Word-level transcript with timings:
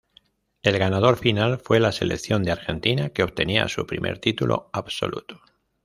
El 0.63 0.79
ganador 0.79 1.15
final 1.17 1.59
fue 1.59 1.79
la 1.79 1.91
selección 1.91 2.41
de 2.41 2.49
Argentina, 2.51 3.09
que 3.09 3.21
obtenía 3.21 3.67
su 3.67 3.85
primer 3.85 4.17
título 4.17 4.71
absoluto. 4.73 5.39